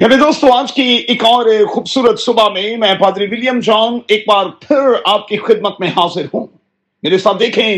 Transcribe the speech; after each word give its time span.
پیارے 0.00 0.16
دوستو، 0.16 0.52
آج 0.52 0.72
کی 0.72 0.82
ایک 0.82 1.24
اور 1.24 1.66
خوبصورت 1.66 2.20
صبح 2.20 2.48
میں 2.48 2.76
میں 2.76 2.94
پادری 2.94 3.24
ولیم 3.24 3.60
جان 3.60 3.98
ایک 4.08 4.24
بار 4.28 4.46
پھر 4.46 4.76
آپ 5.04 5.28
کی 5.28 5.36
خدمت 5.36 5.80
میں 5.80 5.88
حاضر 5.88 6.24
ہوں۔ 6.24 6.46
میرے 7.02 7.18
ساتھ 7.18 7.38
دیکھیں، 7.38 7.76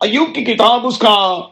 ایوب 0.00 0.34
کی 0.34 0.44
کتاب، 0.44 0.86
اس 0.86 0.98
کا 0.98 1.42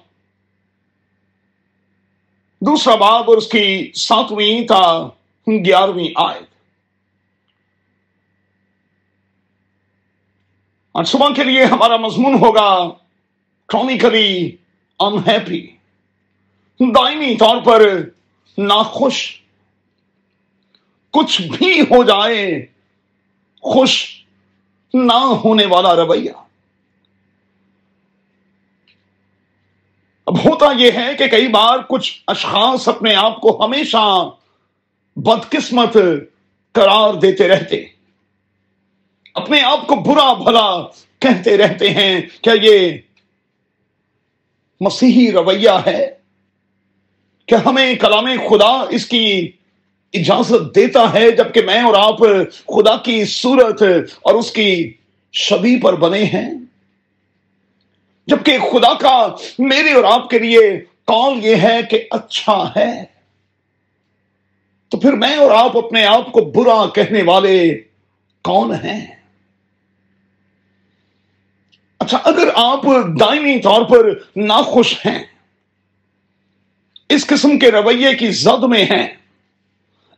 دوسرا 2.61 2.95
باب 2.95 3.31
اور 3.31 3.37
اس 3.37 3.49
کی 3.49 3.93
ساتویں 3.95 4.69
تا 4.69 5.09
گیارہویں 5.47 6.09
آیت۔ 6.17 6.45
آج 10.95 11.09
صبح 11.09 11.29
کے 11.37 11.45
لیے 11.45 11.65
ہمارا 11.65 11.97
مضمون 11.97 12.35
ہوگا 12.35 12.91
کرونیکلی 13.69 14.57
انہیپی 15.01 15.67
دائمی 16.81 17.37
طور 17.37 17.57
پر 17.65 18.09
ناخوش۔ 18.59 19.42
کچھ 21.13 21.43
بھی 21.43 21.81
ہو 21.81 22.03
جائے، 22.03 22.67
خوش 23.61 24.25
نہ 24.95 25.13
ہونے 25.13 25.67
والا 25.67 25.97
رویہ۔ 25.97 26.31
اب 30.27 30.39
ہوتا 30.39 30.67
یہ 30.79 30.91
ہے 30.95 31.15
کہ 31.19 31.27
کئی 31.27 31.49
بار 31.49 31.79
کچھ 31.89 32.23
اشخاص 32.27 32.89
اپنے 32.89 33.15
آپ 33.15 33.41
کو 33.41 33.65
ہمیشہ 33.65 34.31
بدقسمت 35.17 35.97
قرار 36.73 37.15
دیتے 37.15 37.49
رہتے۔ 37.49 37.85
اپنے 39.35 39.61
آپ 39.61 39.87
کو 39.87 39.95
برا 39.95 40.33
بھلا 40.33 40.83
کہتے 41.19 41.57
رہتے 41.57 41.91
ہیں 41.91 42.21
کیا 42.43 42.53
یہ 42.63 42.99
مسیحی 44.81 45.33
رویہ 45.33 45.71
ہے؟ 45.87 46.15
کہ 47.47 47.55
ہمیں 47.55 47.95
کلام 47.95 48.27
خدا 48.51 48.85
اس 48.91 49.07
کی 49.07 49.51
اجازت 50.13 50.75
دیتا 50.75 51.13
ہے 51.13 51.31
جبکہ 51.31 51.63
میں 51.63 51.81
اور 51.81 51.95
آپ 51.95 52.19
خدا 52.67 52.97
کی 52.97 53.25
صورت 53.25 53.83
اور 54.23 54.35
اس 54.35 54.51
کی 54.51 54.93
شبی 55.33 55.81
پر 55.81 55.97
بنے 55.97 56.25
ہیں۔ 56.25 56.55
جبکہ 58.27 58.59
خدا 58.59 58.95
کا 58.95 59.29
میرے 59.59 59.93
اور 59.93 60.05
آپ 60.05 60.31
کے 60.31 60.39
لیے 60.39 60.85
کال 61.07 61.47
یہ 61.47 61.57
ہے 61.57 61.81
کہ 61.91 62.05
اچھا 62.11 62.73
ہے۔ 62.77 63.05
تو 64.89 64.99
پھر 64.99 65.13
میں 65.13 65.37
اور 65.37 65.51
آپ 65.51 65.77
اپنے 65.77 66.07
آپ 66.07 66.33
کو 66.33 66.41
برا 66.41 66.87
کہنے 66.95 67.23
والے 67.23 67.81
کون 68.43 68.75
ہیں؟ 68.75 69.07
اچھا 71.99 72.19
اگر 72.25 72.49
آپ 72.55 72.83
دائمی 73.21 73.59
طور 73.59 73.83
پر 73.83 74.11
ناخوش 74.37 75.07
ہیں، 75.07 75.25
اس 77.09 77.27
قسم 77.27 77.59
کے 77.59 77.71
رویے 77.71 78.15
کی 78.15 78.31
زد 78.31 78.63
میں 78.63 78.85
ہیں۔ 78.85 79.22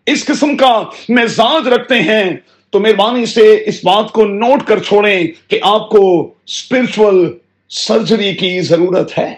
اس 0.07 0.25
قسم 0.25 0.57
کا 0.57 0.83
مزاج 1.09 1.69
رکھتے 1.69 2.03
ہیں۔ 2.03 2.37
تو 2.71 2.81
مہربانی 2.81 3.27
سے 3.27 3.63
اس 3.67 3.85
بات 3.85 4.13
کو 4.13 4.25
نوٹ 4.25 4.67
کر 4.67 4.83
چھوڑیں 4.83 5.27
کہ 5.49 5.59
آپ 5.63 5.91
کو 5.91 6.35
اسپرچل 6.47 7.39
سرجری 7.69 8.35
کی 8.35 8.61
ضرورت 8.61 9.19
ہے۔ 9.19 9.35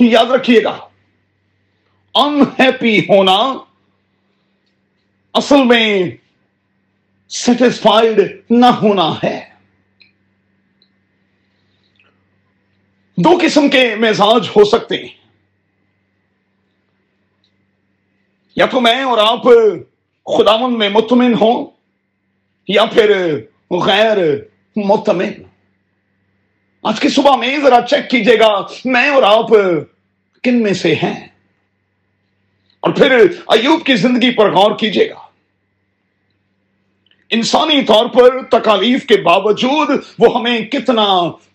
یاد 0.00 0.24
رکھیے 0.24 0.64
گا۔ 0.64 0.78
انہیپی 2.14 2.98
ہونا 2.98 3.54
اصل 5.34 5.64
میں 5.64 6.02
سیٹسفائڈ 7.28 8.20
نہ 8.50 8.66
ہونا 8.66 9.14
ہے۔ 9.24 9.48
دو 13.16 13.38
قسم 13.42 13.68
کے 13.68 13.94
مزاج 13.94 14.48
ہو 14.56 14.64
سکتے 14.64 14.96
ہیں۔ 14.96 15.27
یا 18.58 18.66
تو 18.66 18.80
میں 18.80 19.02
اور 19.02 19.18
آپ 19.18 19.42
خداون 20.26 20.78
میں 20.78 20.88
مطمئن 20.88 21.34
ہوں 21.34 21.66
یا 22.68 22.84
پھر 22.84 23.12
غیر 23.70 24.16
مطمئن 24.76 25.32
آج 26.84 27.00
کی 27.00 27.08
صبح 27.08 27.36
میں 27.36 27.56
ذرا 27.62 27.80
چیک 27.86 28.10
کیجیے 28.10 28.38
گا 28.38 28.48
میں 28.84 29.08
اور 29.08 29.22
آپ 29.22 29.50
کن 30.44 30.62
میں 30.62 30.72
سے 30.72 30.94
ہیں 30.94 31.14
اور 32.82 32.90
پھر 32.90 33.16
ایوب 33.46 33.86
کی 33.86 33.96
زندگی 33.96 34.34
پر 34.34 34.52
غور 34.52 34.76
کیجیے 34.78 35.08
گا 35.10 35.26
انسانی 37.30 37.82
طور 37.82 38.06
پر 38.06 38.42
تکالیف 38.50 39.06
کے 39.06 39.16
باوجود 39.16 39.90
وہ 40.18 40.38
ہمیں 40.38 40.60
کتنا 40.60 41.06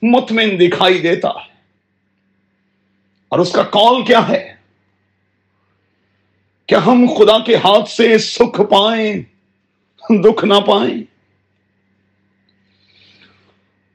مطمئن 0.02 0.59
دکھائی 0.59 1.00
دیتا 1.00 1.30
ہے 1.30 1.52
اور 3.30 3.40
اس 3.40 3.52
کا 3.52 3.63
کال 3.63 4.03
کیا 4.06 4.28
ہے 4.28 4.53
کیا 6.74 6.86
ہم 6.86 7.06
خدا 7.18 7.38
کے 7.40 7.56
ہاتھ 7.56 7.90
سے 7.90 8.18
سکھ 8.18 8.60
پائیں، 8.70 9.14
دکھ 10.24 10.46
نہ 10.46 10.54
پائیں۔ 10.54 11.04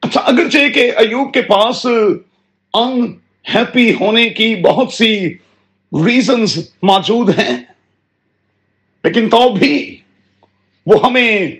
اچھا 0.02 0.20
اگرچہ 0.20 0.68
کہ 0.74 0.90
ایوب 0.96 1.32
کے 1.34 1.42
پاس 1.42 1.86
ان 2.74 3.18
ہیپی 3.54 3.94
ہونے 3.94 4.28
کی 4.28 4.54
بہت 4.56 4.92
سی 4.92 5.10
ریزنز 5.92 6.56
موجود 6.82 7.38
ہیں، 7.38 7.56
لیکن 9.04 9.28
تو 9.28 9.48
بھی 9.50 10.00
وہ 10.86 11.04
ہمیں 11.06 11.50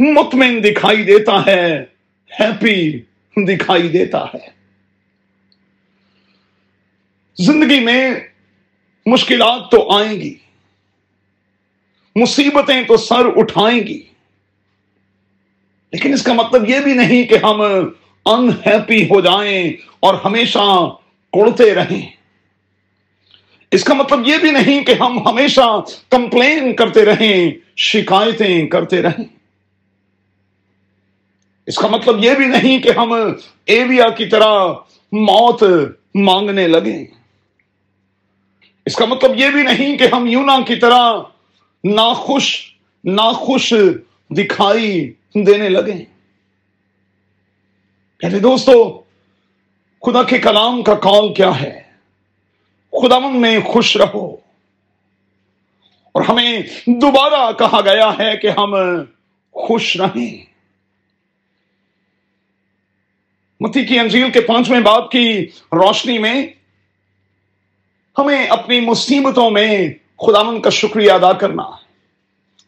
مطمئن 0.00 0.62
دکھائی 0.64 1.02
دیتا 1.04 1.46
ہے 1.46 1.84
ہیپی 2.40 3.00
دکھائی 3.36 3.88
دیتا 3.88 4.24
ہے۔ 4.34 4.48
زندگی 7.38 7.80
میں 7.80 8.10
مشکلات 9.06 9.70
تو 9.70 9.90
آئیں 9.90 10.20
گی۔ 10.20 10.34
مصیبتیں 12.16 12.82
تو 12.82 12.96
سر 12.96 13.26
اٹھائیں 13.36 13.80
گی۔ 13.80 14.02
لیکن 15.92 16.12
اس 16.12 16.22
کا 16.22 16.32
مطلب 16.32 16.70
یہ 16.70 16.80
بھی 16.80 16.92
نہیں 16.92 17.22
کہ 17.22 17.34
ہم 17.42 17.62
انہیپی 18.24 19.04
ہو 19.04 19.20
جائیں 19.20 19.72
اور 20.00 20.14
ہمیشہ 20.24 20.86
کوڑتے 21.32 21.74
رہیں۔ 21.74 22.06
اس 23.70 23.84
کا 23.84 23.94
مطلب 23.94 24.28
یہ 24.28 24.36
بھی 24.36 24.50
نہیں 24.50 24.84
کہ 24.84 24.94
ہم 25.00 25.28
ہمیشہ 25.28 25.80
کمپلین 26.10 26.76
کرتے 26.76 27.04
رہیں، 27.04 27.50
شکایتیں 27.76 28.66
کرتے 28.66 29.02
رہیں۔ 29.02 29.24
اس 31.66 31.76
کا 31.76 31.88
مطلب 31.88 32.24
یہ 32.24 32.34
بھی 32.34 32.46
نہیں 32.46 32.78
کہ 32.78 32.90
ہم 32.96 33.12
ایویا 33.66 34.08
کی 34.08 34.26
طرح 34.26 34.72
موت 35.12 35.62
مانگنے 36.14 36.68
لگیں۔ 36.68 37.04
اس 38.86 38.96
کا 38.96 39.04
مطلب 39.04 39.30
یہ 39.36 39.48
بھی 39.48 39.62
نہیں 39.62 39.96
کہ 39.96 40.04
ہم 40.12 40.26
یونا 40.26 40.56
کی 40.66 40.76
طرح 40.76 41.12
ناخوش 41.84 42.74
ناخوش 43.04 43.74
دکھائی 44.30 45.12
دینے 45.34 45.68
لگے۔ 45.68 46.04
کہتے 48.18 48.38
دوستو، 48.38 49.02
خدا 50.02 50.22
کے 50.22 50.38
کلام 50.38 50.82
کا 50.82 50.94
کال 50.94 51.34
کیا 51.34 51.60
ہے؟ 51.60 51.82
خدا 53.02 53.18
من 53.18 53.40
میں 53.40 53.60
خوش 53.60 53.96
رہو۔ 53.96 54.34
اور 56.12 56.22
ہمیں 56.24 56.62
دوبارہ 56.86 57.52
کہا 57.52 57.80
گیا 57.80 58.10
ہے 58.18 58.36
کہ 58.36 58.50
ہم 58.50 58.74
خوش 59.52 59.96
رہیں۔ 59.96 60.44
متی 63.60 63.84
کی 63.84 63.98
انجیل 63.98 64.30
کے 64.30 64.40
پانچویں 64.40 64.80
باپ 64.80 65.10
کی 65.10 65.46
روشنی 65.72 66.18
میں 66.18 66.46
ہمیں 68.18 68.46
اپنی 68.46 68.80
مصیبتوں 68.80 69.50
میں 69.50 69.88
خدامن 70.18 70.60
کا 70.60 70.70
شکریہ 70.70 71.12
ادا 71.12 71.32
کرنا۔ 71.32 71.64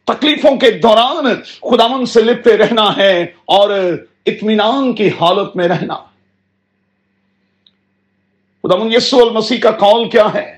تکلیفوں 0.05 0.57
کے 0.57 0.71
دوران 0.71 1.25
خدامن 1.71 2.07
سے 2.07 2.23
لپتے 2.23 2.57
رہنا 2.57 2.97
ہے 2.97 3.27
اور 3.47 3.71
اطمینان 4.27 4.93
کی 4.93 5.09
حالت 5.21 5.57
میں 5.57 5.69
رہنا۔ 5.69 5.95
خدامن 8.63 8.93
یسو 8.93 9.17
المسیح 9.17 9.59
کا 9.59 9.71
قول 9.71 10.09
کیا 10.11 10.27
ہے؟ 10.35 10.57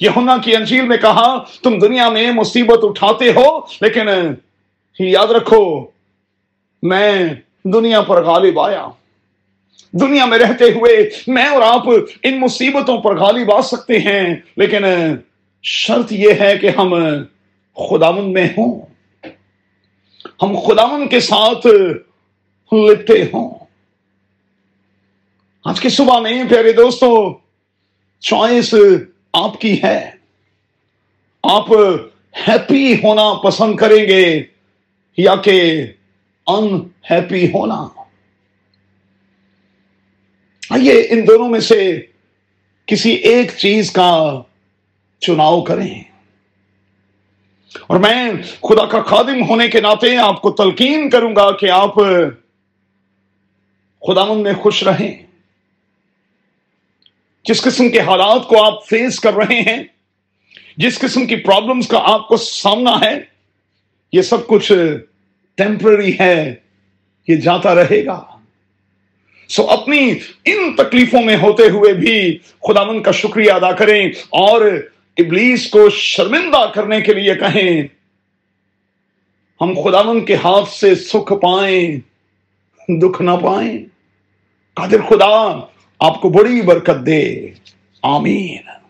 یہ 0.00 0.10
کی 0.44 0.56
انجیل 0.56 0.86
میں 0.88 0.96
کہا، 0.96 1.38
تم 1.62 1.78
دنیا 1.78 2.08
میں 2.08 2.30
مصیبت 2.32 2.78
اٹھاتے 2.82 3.32
ہو، 3.36 3.58
لیکن 3.80 4.08
یاد 4.98 5.26
رکھو، 5.26 5.86
میں 6.82 7.28
دنیا 7.64 8.00
پر 8.00 8.24
غالب 8.24 8.60
آیا۔ 8.60 8.86
دنیا 9.92 10.24
میں 10.24 10.38
رہتے 10.38 10.64
ہوئے 10.64 10.96
میں 11.26 11.46
اور 11.46 11.62
آپ 11.62 11.88
ان 12.22 12.38
مصیبتوں 12.40 12.98
پر 12.98 13.16
غالب 13.16 13.52
آ 13.52 13.60
سکتے 13.60 13.98
ہیں، 13.98 14.34
لیکن 14.56 14.84
شرط 15.62 16.12
یہ 16.12 16.28
ہے 16.40 16.58
کہ 16.58 16.70
ہم 16.76 16.94
خداون 17.74 18.32
میں 18.32 18.48
ہوں۔ 18.58 18.86
ہم 20.42 20.58
خداون 20.66 21.08
کے 21.08 21.20
ساتھ 21.20 21.66
لپٹے 22.74 23.22
ہوں۔ 23.22 23.64
آج 25.64 25.80
کی 25.80 25.88
صبح 25.88 26.20
میں 26.20 26.44
پیارے 26.50 26.72
دوستوں 26.72 27.34
چوائس 28.20 28.74
آپ 29.32 29.60
کی 29.60 29.82
ہے۔ 29.82 30.10
آپ 31.42 31.72
ہیپی 32.48 32.94
ہونا 32.94 33.34
پسند 33.44 33.76
کریں 33.76 34.08
گے 34.08 34.42
یا 35.16 35.36
کہ 35.36 35.86
ان 36.46 36.88
ہیپی 37.10 37.46
ہونا۔ 37.46 37.88
آئیے 40.70 40.92
ان 40.92 41.26
دونوں 41.26 41.48
میں 41.48 41.60
سے 41.60 42.00
کسی 42.86 43.10
ایک 43.10 43.50
چیز 43.56 43.90
کا 43.90 44.42
چناؤ 45.20 45.62
کریں۔ 45.62 46.02
اور 47.86 48.00
میں 48.00 48.30
خدا 48.62 48.86
کا 48.86 49.02
خادم 49.02 49.48
ہونے 49.48 49.68
کے 49.68 49.80
ناطے 49.80 50.16
آپ 50.16 50.42
کو 50.42 50.50
تلقین 50.50 51.10
کروں 51.10 51.36
گا 51.36 51.56
کہ 51.56 51.70
آپ 51.70 51.94
خدا 54.06 54.24
مند 54.24 54.42
میں 54.42 54.54
خوش 54.54 54.82
رہیں۔ 54.82 55.26
جس 57.44 57.62
قسم 57.62 57.88
کے 57.88 58.00
حالات 58.00 58.48
کو 58.48 58.64
آپ 58.64 58.86
فیس 58.86 59.20
کر 59.20 59.34
رہے 59.34 59.60
ہیں، 59.60 59.82
جس 60.76 60.98
قسم 60.98 61.26
کی 61.26 61.36
پرابلمز 61.36 61.88
کا 61.88 61.98
آپ 62.02 62.28
کو 62.28 62.36
سامنا 62.36 63.00
ہے، 63.00 63.20
یہ 64.12 64.22
سب 64.22 64.46
کچھ 64.46 64.72
ٹیمپرری 65.54 66.18
ہے، 66.20 66.54
یہ 67.28 67.36
جاتا 67.36 67.74
رہے 67.74 68.04
گا۔ 68.04 68.24
سو 69.48 69.70
اپنی 69.70 70.14
ان 70.44 70.76
تکلیفوں 70.76 71.22
میں 71.22 71.36
ہوتے 71.36 71.62
ہوئے 71.62 71.92
بھی 71.92 72.38
خداون 72.38 73.02
کا 73.02 73.10
شکریہ 73.10 73.52
ادا 73.52 73.72
کریں 73.72 74.08
اور 74.30 74.88
ابلیس 75.18 75.70
کو 75.70 75.90
شرمندہ 75.90 76.70
کرنے 76.74 77.00
کے 77.00 77.14
لیے 77.14 77.34
کہیں، 77.34 77.82
ہم 79.60 79.74
خداون 79.84 80.24
کے 80.24 80.34
ہاتھ 80.34 80.68
سے 80.68 80.94
سکھ 80.94 81.32
پائیں، 81.32 81.96
دکھ 82.88 83.22
نہ 83.22 83.30
پائیں۔ 83.30 83.78
قادر 84.74 85.00
خدا، 85.08 85.60
آپ 85.98 86.20
کو 86.20 86.28
بڑی 86.28 86.62
برکت 86.62 87.06
دے۔ 87.06 87.50
آمین۔ 88.02 88.87